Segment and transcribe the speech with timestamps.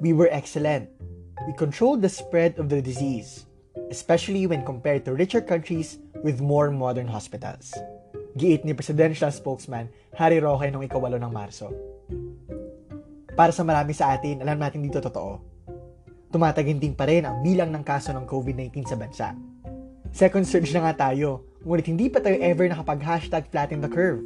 [0.00, 0.88] we were excellent.
[1.46, 3.46] We controlled the spread of the disease,
[3.90, 7.74] especially when compared to richer countries with more modern hospitals.
[8.38, 11.74] Giit ni presidential spokesman Harry Roque noong ikawalo ng Marso.
[13.34, 15.42] Para sa marami sa atin, alam natin dito totoo.
[16.30, 19.28] Tumataginting pa rin ang bilang ng kaso ng COVID-19 sa bansa.
[20.14, 24.22] Second surge na nga tayo, ngunit hindi pa tayo ever nakapag-hashtag flatten the curve.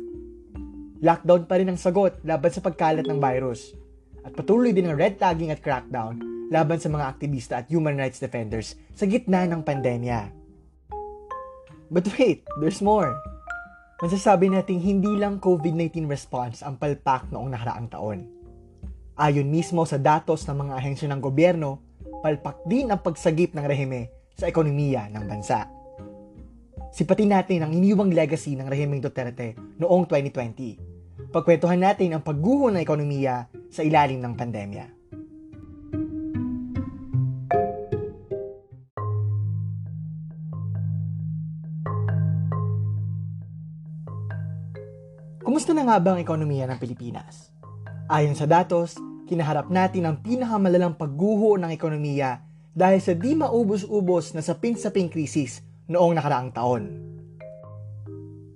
[1.03, 3.75] Lockdown pa rin ang sagot laban sa pagkalat ng virus.
[4.23, 6.19] At patuloy din ang red tagging at crackdown
[6.53, 10.31] laban sa mga aktivista at human rights defenders sa gitna ng pandemya.
[11.93, 13.17] But wait, there's more.
[14.03, 18.19] Masasabi natin hindi lang COVID-19 response ang palpak noong nakaraang taon.
[19.17, 21.79] Ayon mismo sa datos ng mga ahensya ng gobyerno,
[22.25, 25.69] palpak din ang pagsagip ng rehime sa ekonomiya ng bansa.
[26.93, 30.92] Sipatin natin ang iniwang legacy ng rehimeng Duterte noong 2020.
[31.33, 34.85] Pagkwentuhan natin ang pagguho ng ekonomiya sa ilalim ng pandemya.
[45.41, 47.49] Kumusta na nga ba ang ekonomiya ng Pilipinas?
[48.13, 52.45] Ayon sa datos, kinaharap natin ang pinakamalalang pagguho ng ekonomiya
[52.77, 57.12] dahil sa di maubos-ubos na sapin-saping krisis noong nakaraang taon.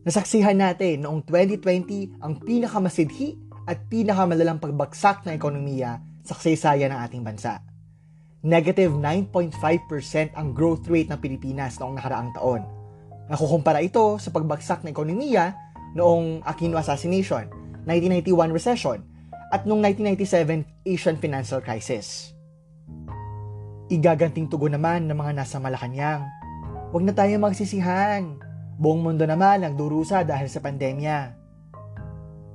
[0.07, 3.35] Nasaksihan natin noong 2020 ang pinakamasidhi
[3.67, 7.59] at pinakamalalang pagbagsak ng ekonomiya sa kasaysayan ng ating bansa.
[8.47, 9.59] Negative 9.5%
[10.39, 12.63] ang growth rate ng Pilipinas noong nakaraang taon.
[13.27, 15.59] Nakukumpara ito sa pagbagsak ng ekonomiya
[15.99, 17.51] noong Aquino assassination,
[17.91, 19.03] 1991 recession,
[19.51, 22.31] at noong 1997 Asian financial crisis.
[23.91, 26.23] Igaganting tugon naman ng mga nasa Malacanang.
[26.95, 28.46] Huwag na tayo magsisihan.
[28.77, 31.33] Buong mundo naman ang durusa dahil sa pandemya.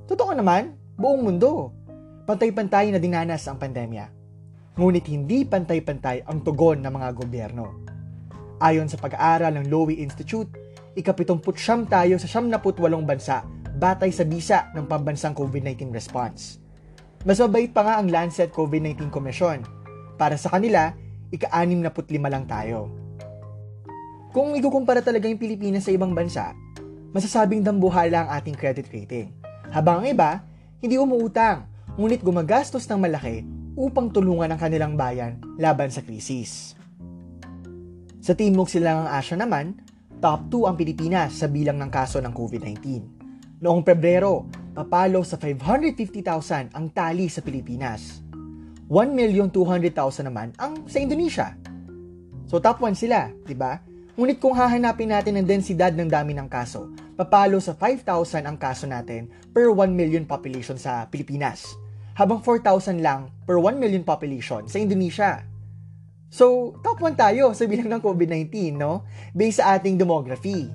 [0.06, 1.74] Totoo naman, buong mundo.
[2.22, 4.06] Pantay-pantay na dinanas ang pandemya.
[4.78, 7.64] Ngunit hindi pantay-pantay ang tugon ng mga gobyerno.
[8.62, 10.54] Ayon sa pag-aaral ng Lowy Institute,
[10.94, 13.42] ikapitumput siyam tayo sa siyam walong bansa
[13.82, 16.62] batay sa bisa ng pambansang COVID-19 response.
[17.26, 19.58] Mas mabait pa nga ang Lancet COVID-19 Commission.
[20.14, 20.94] Para sa kanila,
[21.34, 23.01] ika-anim na lima lang tayo.
[24.32, 26.56] Kung ikukumpara talaga yung Pilipinas sa ibang bansa,
[27.12, 29.28] masasabing dambuhala ang ating credit rating.
[29.68, 30.40] Habang ang iba,
[30.80, 31.68] hindi umuutang,
[32.00, 33.44] ngunit gumagastos ng malaki
[33.76, 36.72] upang tulungan ang kanilang bayan laban sa krisis.
[38.24, 39.76] Sa Timog Silangang Asya naman,
[40.24, 43.04] top 2 ang Pilipinas sa bilang ng kaso ng COVID-19.
[43.60, 48.24] Noong Pebrero, papalo sa 550,000 ang tali sa Pilipinas.
[48.88, 51.52] 1,200,000 naman ang sa Indonesia.
[52.48, 53.91] So top 1 sila, di ba?
[54.12, 58.84] Ngunit kung hahanapin natin ang densidad ng dami ng kaso, papalo sa 5,000 ang kaso
[58.84, 59.24] natin
[59.56, 61.64] per 1 million population sa Pilipinas.
[62.12, 65.40] Habang 4,000 lang per 1 million population sa Indonesia.
[66.28, 69.08] So, top 1 tayo sa bilang ng COVID-19, no?
[69.32, 70.68] Based sa ating demography.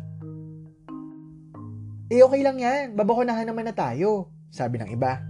[2.09, 2.97] Eh, okay lang yan.
[2.97, 4.33] Babakunahan naman na tayo.
[4.49, 5.21] Sabi ng iba.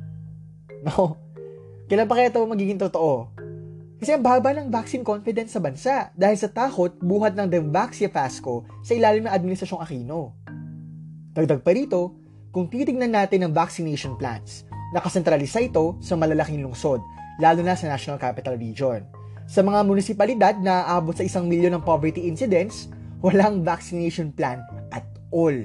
[0.88, 1.20] No.
[1.92, 3.36] Kailan pa kaya ito magiging totoo?
[3.98, 8.66] Kasi ang baba ng vaccine confidence sa bansa dahil sa takot buhat ng Demvaxia Fasco
[8.86, 10.38] sa ilalim ng Administrasyong Aquino.
[11.34, 12.14] Dagdag pa rito,
[12.54, 17.02] kung titignan natin ang vaccination plans, nakasentralisa ito sa malalaking lungsod,
[17.42, 21.84] lalo na sa National Capital Region sa mga munisipalidad na abot sa isang milyon ng
[21.88, 22.92] poverty incidents,
[23.24, 24.60] walang vaccination plan
[24.92, 25.56] at all.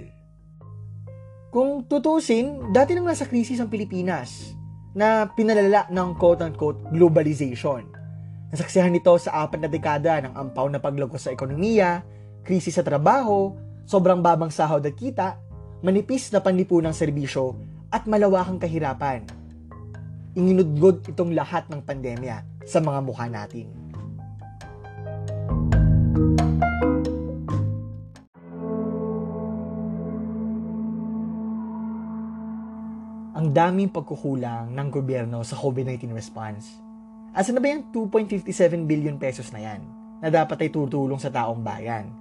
[1.50, 4.54] Kung tutusin, dati nang nasa krisis ang Pilipinas
[4.94, 7.91] na pinalala ng quote-unquote globalization.
[8.52, 12.04] Nasaksihan nito sa apat na dekada ng ampaw na paglagos sa ekonomiya,
[12.44, 13.56] krisis sa trabaho,
[13.88, 15.40] sobrang babang sahod at kita,
[15.80, 17.56] manipis na panlipunang serbisyo
[17.88, 19.24] at malawakang kahirapan.
[20.36, 23.72] Inginudgod itong lahat ng pandemya sa mga mukha natin.
[33.32, 36.91] Ang daming pagkukulang ng gobyerno sa COVID-19 response.
[37.32, 39.81] Asa na ba yung 2.57 billion pesos na yan
[40.20, 42.12] na dapat ay tutulong sa taong bayan?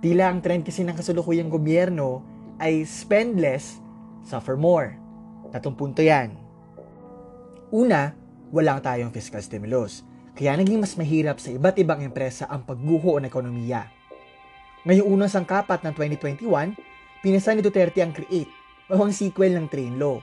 [0.00, 2.24] Tila ang trend kasi ng kasalukuyang gobyerno
[2.56, 3.76] ay spend less,
[4.24, 4.96] suffer more.
[5.52, 6.32] Tatong punto yan.
[7.68, 8.16] Una,
[8.48, 10.08] walang tayong fiscal stimulus.
[10.32, 13.92] Kaya naging mas mahirap sa iba't ibang empresa ang pagguho ng ekonomiya.
[14.88, 16.72] Ngayong unang sangkapat ng 2021,
[17.20, 18.52] pinasa ni Duterte ang CREATE
[18.88, 20.16] o ang sequel ng Train Law.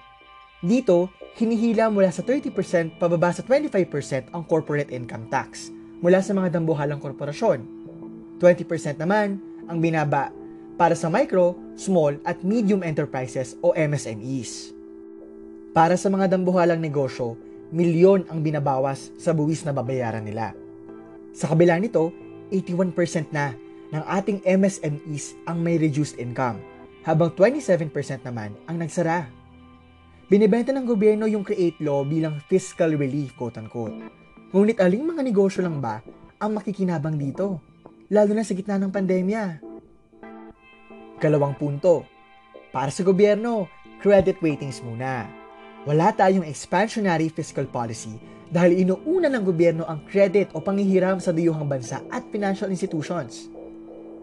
[0.64, 6.56] Dito, hinihila mula sa 30% pababa sa 25% ang corporate income tax mula sa mga
[6.56, 7.60] dambuhalang korporasyon.
[8.40, 10.32] 20% naman ang binaba
[10.80, 14.72] para sa micro, small at medium enterprises o MSMEs.
[15.76, 17.36] Para sa mga dambuhalang negosyo,
[17.76, 20.56] milyon ang binabawas sa buwis na babayaran nila.
[21.36, 22.16] Sa kabila nito,
[22.56, 23.58] 81% na
[23.92, 26.62] ng ating MSMEs ang may reduced income,
[27.04, 27.92] habang 27%
[28.24, 29.43] naman ang nagsara.
[30.32, 34.00] Binibenta ng gobyerno yung create law bilang fiscal relief, quote-unquote.
[34.56, 36.00] Ngunit aling mga negosyo lang ba
[36.40, 37.60] ang makikinabang dito?
[38.08, 39.60] Lalo na sa gitna ng pandemya.
[41.20, 42.08] Kalawang punto.
[42.72, 43.68] Para sa gobyerno,
[44.00, 45.28] credit ratings muna.
[45.84, 48.16] Wala tayong expansionary fiscal policy
[48.48, 53.52] dahil inuuna ng gobyerno ang credit o panghihiram sa dayuhang bansa at financial institutions.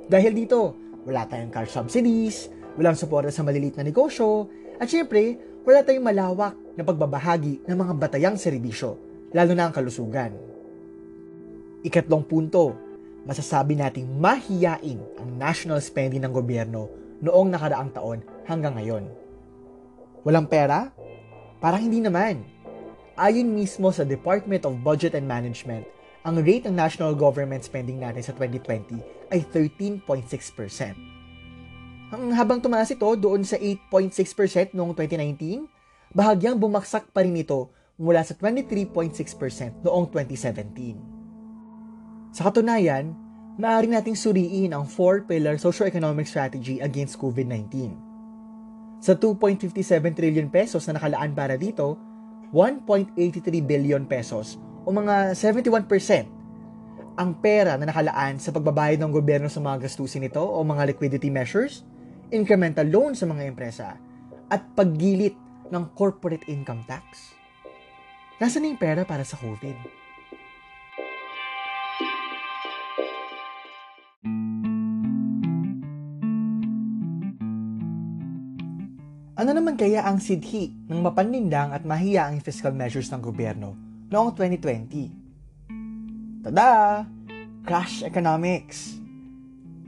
[0.09, 0.73] Dahil dito,
[1.05, 2.49] wala tayong car subsidies,
[2.81, 4.49] walang suporta sa maliliit na negosyo,
[4.81, 8.97] at syempre, wala tayong malawak na pagbabahagi ng mga batayang serbisyo,
[9.37, 10.33] lalo na ang kalusugan.
[11.85, 12.73] Ikatlong punto,
[13.29, 16.89] masasabi nating mahiyain ang national spending ng gobyerno
[17.21, 19.05] noong nakaraang taon hanggang ngayon.
[20.25, 20.93] Walang pera?
[21.61, 22.45] Parang hindi naman.
[23.21, 25.85] Ayon mismo sa Department of Budget and Management,
[26.25, 29.01] ang rate ng national government spending natin sa 2020
[29.33, 31.10] ay 13.6%.
[32.11, 35.63] Habang tumaas ito doon sa 8.6% noong 2019,
[36.11, 42.35] bahagyang bumaksak pa rin ito mula sa 23.6% noong 2017.
[42.35, 43.15] Sa katunayan,
[43.63, 47.95] maaari nating suriin ang 4-pillar socio-economic strategy against COVID-19.
[48.99, 49.71] Sa 2.57
[50.11, 51.95] trillion pesos na nakalaan para dito,
[52.51, 55.87] 1.83 billion pesos o mga 71%
[57.15, 61.29] ang pera na nakalaan sa pagbabayad ng gobyerno sa mga gastusin nito o mga liquidity
[61.29, 61.85] measures,
[62.31, 63.99] incremental loan sa mga empresa,
[64.51, 65.39] at paggilit
[65.71, 67.35] ng corporate income tax.
[68.43, 70.03] Nasaan na yung pera para sa COVID?
[79.41, 83.73] Ano naman kaya ang sidhi ng mapanindang at mahiyaang fiscal measures ng gobyerno
[84.13, 86.45] noong 2020.
[86.45, 87.09] Tada!
[87.65, 89.00] Crash economics!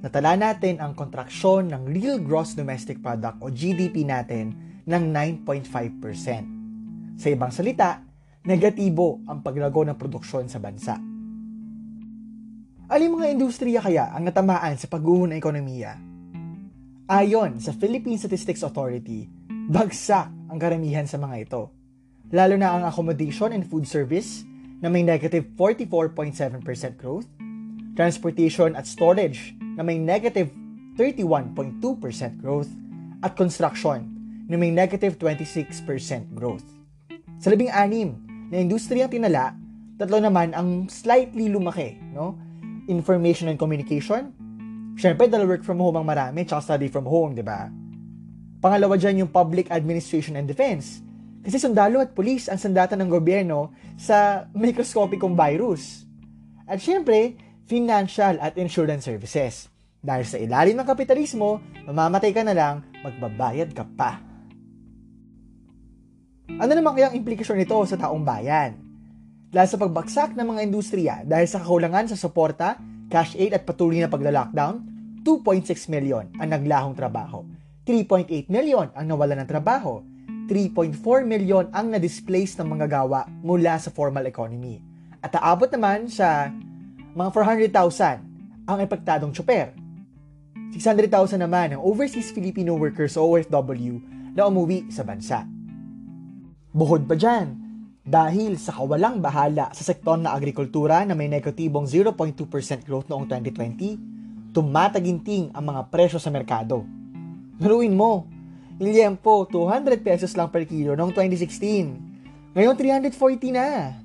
[0.02, 4.50] Natala natin ang kontraksyon ng Real Gross Domestic Product o GDP natin
[4.82, 5.04] ng
[5.46, 7.16] 9.5%.
[7.22, 8.02] Sa ibang salita,
[8.43, 10.99] negatibo ang paglago ng produksyon sa bansa.
[12.90, 15.94] Alin mga industriya kaya ang natamaan sa pagguho ng ekonomiya?
[17.06, 19.31] Ayon sa Philippine Statistics Authority,
[19.70, 21.62] bagsak ang karamihan sa mga ito
[22.32, 24.43] lalo na ang accommodation and food service
[24.81, 27.28] na may negative 44.7% growth,
[27.93, 30.53] transportation at storage na may negative
[30.97, 31.81] 31.2%
[32.41, 32.69] growth,
[33.23, 34.11] at construction
[34.50, 36.67] na may negative 26% growth.
[37.39, 38.19] Sa labing anim
[38.50, 39.55] na industriya tinala,
[39.97, 42.37] tatlo naman ang slightly lumaki, no?
[42.91, 44.35] Information and communication.
[44.99, 47.71] Siyempre, dahil work from home ang marami, tsaka study from home, di ba?
[48.61, 51.03] Pangalawa dyan yung public administration and defense
[51.43, 56.06] kasi sundalo at pulis ang sandatan ng gobyerno sa microscopicong virus.
[56.71, 57.35] At syempre,
[57.67, 59.70] financial at insurance services.
[60.03, 64.19] Dahil sa ilalim ng kapitalismo, mamamatay ka na lang, magbabayad ka pa.
[66.53, 68.76] Ano naman kaya ang implikasyon nito sa taong bayan?
[69.53, 72.81] Dahil sa pagbagsak ng mga industriya dahil sa kakulangan sa suporta,
[73.12, 74.82] cash aid at patuloy na pagla-lockdown,
[75.23, 77.47] 2.6 million ang naglahong trabaho.
[77.87, 80.03] 3.8 million ang nawalan ng trabaho
[80.53, 84.83] 3.4 million ang na-displace ng mga gawa mula sa formal economy.
[85.23, 86.50] At aabot naman sa
[87.12, 87.31] mga
[87.69, 89.76] 400,000 ang epektadong tsuper.
[90.73, 94.00] 600,000 naman ang overseas Filipino workers o OFW
[94.33, 95.45] na umuwi sa bansa.
[96.73, 97.52] Buhod pa dyan,
[98.02, 102.49] dahil sa kawalang bahala sa sektor na agrikultura na may negatibong 0.2%
[102.83, 106.83] growth noong 2020, tumataginting ang mga presyo sa merkado.
[107.61, 108.26] Naruin mo,
[108.83, 112.57] Liempo, 200 pesos lang per kilo noong 2016.
[112.59, 114.01] Ngayon, 340 na.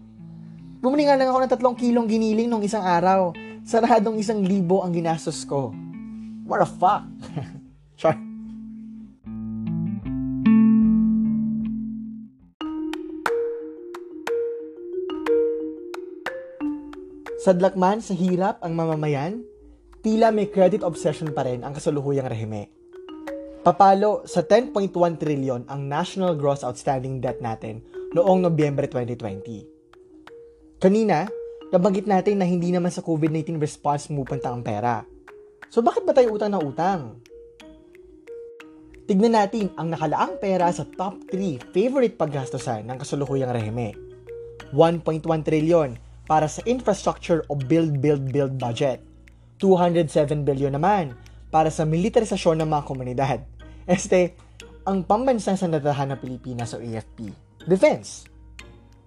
[0.78, 3.34] Bumili nga lang ako ng tatlong kilong giniling nung isang araw.
[3.66, 5.74] Saradong isang libo ang ginastos ko.
[6.46, 7.04] What a fuck?
[8.00, 8.14] Char.
[17.42, 19.42] Sadlak man sa hirap ang mamamayan,
[20.06, 22.70] tila may credit obsession pa rin ang kasalukuyang rehime.
[23.66, 27.82] Papalo sa 10.1 trillion ang national gross outstanding debt natin
[28.14, 29.77] noong Nobyembre 2020.
[30.78, 31.26] Kanina,
[31.74, 35.02] nabanggit natin na hindi naman sa COVID-19 response mupunta ang pera.
[35.74, 37.18] So bakit ba tayo utang na utang?
[39.10, 43.98] Tignan natin ang nakalaang pera sa top 3 favorite paggastosan ng kasalukuyang rehime.
[44.70, 45.98] 1.1 trillion
[46.30, 49.02] para sa infrastructure o build, build, build budget.
[49.58, 51.18] 207 billion naman
[51.50, 53.40] para sa militarisasyon ng mga komunidad.
[53.88, 54.36] Este,
[54.84, 57.32] ang pambansang sandahan ng Pilipinas o AFP,
[57.64, 58.28] defense.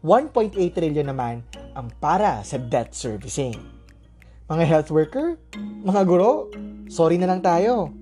[0.00, 3.54] 1.8 trillion naman ang para sa debt servicing.
[4.50, 5.38] Mga health worker,
[5.86, 6.50] mga guro,
[6.90, 7.94] sorry na lang tayo.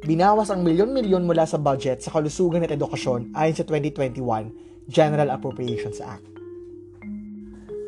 [0.00, 6.00] Binawas ang milyon-milyon mula sa budget sa kalusugan at edukasyon ayon sa 2021 General Appropriations
[6.00, 6.24] Act.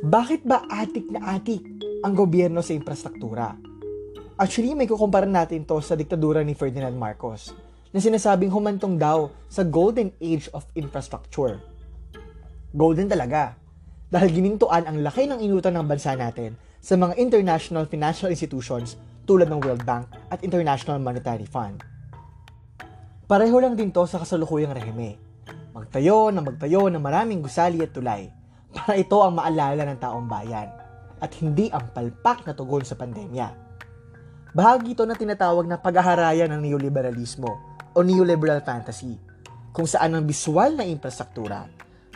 [0.05, 1.65] Bakit ba atik na atik
[2.05, 3.57] ang gobyerno sa infrastruktura?
[4.37, 7.55] Actually, may kukumpara natin to sa diktadura ni Ferdinand Marcos
[7.95, 11.63] na sinasabing humantong daw sa golden age of infrastructure.
[12.77, 13.62] Golden talaga.
[14.13, 16.53] Dahil ginintuan ang laki ng inutan ng bansa natin
[16.85, 21.81] sa mga international financial institutions tulad ng World Bank at International Monetary Fund.
[23.25, 25.17] Pareho lang din to sa kasalukuyang rehime.
[25.73, 28.29] Magtayo na magtayo ng maraming gusali at tulay
[28.77, 30.69] para ito ang maalala ng taong bayan
[31.17, 33.49] at hindi ang palpak na tugon sa pandemya.
[34.53, 37.49] Bahagi ito na tinatawag na pag-aharaya ng neoliberalismo
[37.97, 39.17] o neoliberal fantasy
[39.73, 41.65] kung saan ang visual na infrastruktura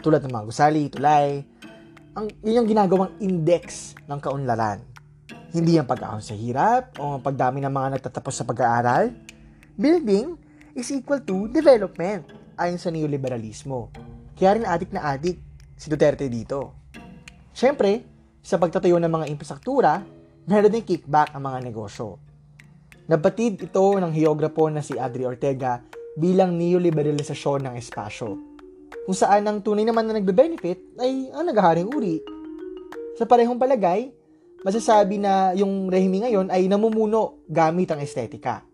[0.05, 1.41] tulad ng mga gusali, tulay,
[2.17, 4.81] ang, yun yung ginagawang index ng kaunlaran.
[5.53, 9.13] Hindi ang pag-ahon sa hirap o ang pagdami ng mga nagtatapos sa pag-aaral.
[9.77, 10.33] Building
[10.73, 12.25] is equal to development
[12.57, 13.93] ayon sa neoliberalismo.
[14.33, 15.37] Kaya rin adik na adik
[15.77, 16.89] si Duterte dito.
[17.53, 18.01] Siyempre,
[18.41, 20.01] sa pagtatayo ng mga infrastruktura,
[20.49, 22.17] meron din kickback ang mga negosyo.
[23.13, 25.85] Nabatid ito ng geograpo na si Adri Ortega
[26.17, 28.56] bilang neoliberalisasyon ng espasyo
[29.07, 32.19] kung saan ang tunay naman na nagbe-benefit ay ang naghaharing uri.
[33.15, 34.11] Sa parehong palagay,
[34.67, 38.67] masasabi na yung rehime ngayon ay namumuno gamit ang estetika.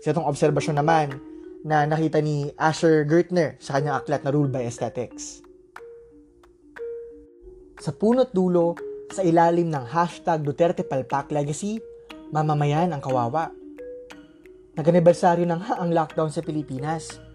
[0.00, 1.18] Sa itong obserbasyon naman
[1.66, 5.44] na nakita ni Asher Gertner sa kanyang aklat na Rule by Aesthetics.
[7.80, 8.76] Sa punot dulo,
[9.10, 11.82] sa ilalim ng hashtag Duterte Palpak Legacy,
[12.30, 13.50] mamamayan ang kawawa.
[14.78, 17.29] Nag-anibersaryo na nga ang lockdown sa Pilipinas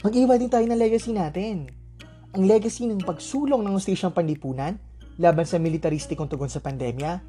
[0.00, 1.68] mag-iwan din tayo ng legacy natin.
[2.32, 4.78] Ang legacy ng pagsulong ng Ustasyong Panlipunan
[5.20, 7.20] laban sa militaristikong tugon sa pandemya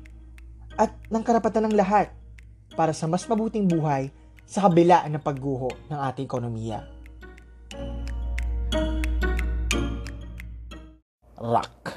[0.79, 2.13] at ng karapatan ng lahat
[2.77, 4.07] para sa mas mabuting buhay
[4.47, 6.87] sa kabila ng pagguho ng ating ekonomiya.
[11.41, 11.81] Rock.